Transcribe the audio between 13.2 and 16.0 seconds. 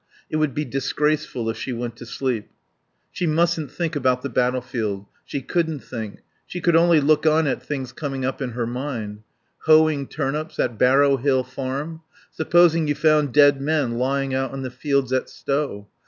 dead men lying out on the fields at Stow?